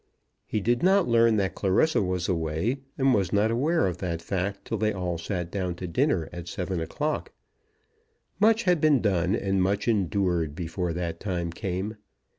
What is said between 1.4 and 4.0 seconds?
Clarissa was away, and was not aware of